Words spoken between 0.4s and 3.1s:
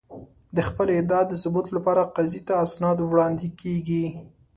د خپلې ادعا د ثبوت لپاره قاضي ته اسناد